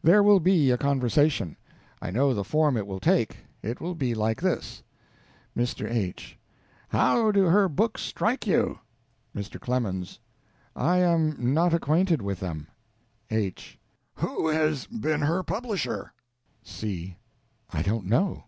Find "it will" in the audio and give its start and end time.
2.76-3.00, 3.64-3.96